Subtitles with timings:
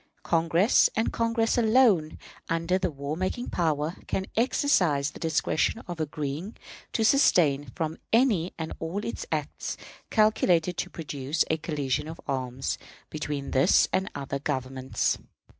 [0.23, 2.17] Congress, and Congress alone,
[2.49, 6.57] under the war making power, can exercise the discretion of agreeing
[6.91, 8.99] to abstain 'from any and all
[9.31, 9.77] acts
[10.09, 12.79] calculated to produce a collision of arms'
[13.11, 15.19] between this and other governments.